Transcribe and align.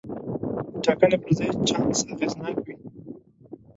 د 0.73 0.75
ټاکنې 0.83 1.17
پر 1.23 1.31
ځای 1.37 1.49
چانس 1.67 1.99
اغېزناک 2.13 2.57
وي. 2.65 2.75